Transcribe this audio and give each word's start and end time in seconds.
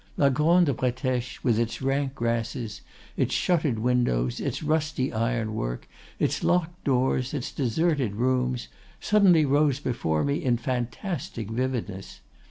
La 0.17 0.29
Grande 0.29 0.75
Bretèche, 0.75 1.43
with 1.43 1.59
its 1.59 1.79
rank 1.79 2.15
grasses, 2.15 2.81
its 3.17 3.35
shuttered 3.35 3.77
windows, 3.77 4.39
its 4.39 4.63
rusty 4.63 5.13
iron 5.13 5.53
work, 5.53 5.87
its 6.17 6.43
locked 6.43 6.83
doors, 6.83 7.35
its 7.35 7.51
deserted 7.51 8.15
rooms, 8.15 8.67
suddenly 8.99 9.45
rose 9.45 9.79
before 9.79 10.23
me 10.23 10.43
in 10.43 10.57
fantastic 10.57 11.51
vividness. 11.51 12.19